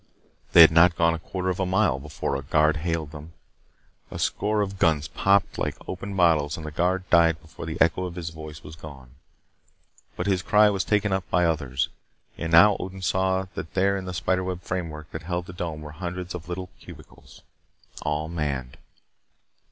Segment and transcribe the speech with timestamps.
[0.53, 3.33] They had not gone a quarter of a mile before a guard hailed them.
[4.09, 8.05] A score of guns popped like opened bottles and the guard died before the echo
[8.05, 9.11] of his voice was gone.
[10.15, 11.87] But his cry was taken up by others.
[12.35, 15.53] And now Odin saw that up there in the spider web framework that held the
[15.53, 17.43] dome were hundreds of little cubicles
[18.01, 18.79] all manned.